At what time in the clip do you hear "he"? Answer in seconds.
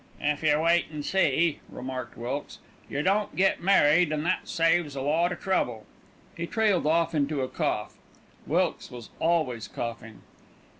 6.35-6.47